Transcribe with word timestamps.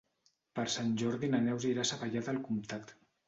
Per 0.59 0.63
Sant 0.75 0.95
Jordi 1.01 1.29
na 1.35 1.43
Neus 1.47 1.67
irà 1.73 1.85
a 1.85 1.87
Savallà 1.91 2.25
del 2.31 2.43
Comtat. 2.49 2.95